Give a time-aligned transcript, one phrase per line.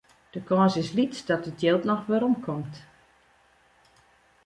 [0.33, 2.75] De kâns is lyts dat it jild noch werom komt.